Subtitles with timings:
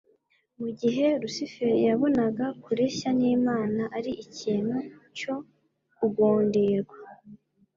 [0.59, 4.77] Mu gihe Lusiferi yabonaga kureshya n'Imana ari ikintu
[5.17, 5.35] cyo
[5.97, 6.97] kugundirwa,